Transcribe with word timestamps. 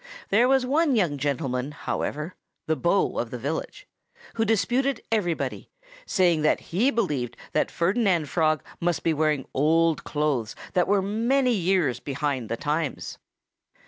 There 0.29 0.47
was 0.49 0.65
one 0.65 0.95
young 0.95 1.19
gentleman, 1.19 1.73
however 1.73 2.33
the 2.65 2.75
beau 2.75 3.19
of 3.19 3.29
the 3.29 3.37
village 3.37 3.87
who 4.33 4.43
disputed 4.43 5.03
everybody, 5.11 5.69
saying 6.07 6.41
that 6.41 6.59
he 6.73 6.89
believed 6.89 7.37
that 7.51 7.69
Ferdinand 7.69 8.27
Frog 8.27 8.63
must 8.79 9.03
be 9.03 9.13
wearing 9.13 9.45
old 9.53 10.03
clothes 10.03 10.55
that 10.73 10.87
were 10.87 11.03
many 11.03 11.53
years 11.53 11.99
behind 11.99 12.49
the 12.49 12.57
times. 12.57 13.19